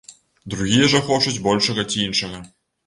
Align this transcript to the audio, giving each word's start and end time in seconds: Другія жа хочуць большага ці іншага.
Другія 0.53 0.89
жа 0.95 1.03
хочуць 1.11 1.37
большага 1.51 1.89
ці 1.91 2.05
іншага. 2.09 2.47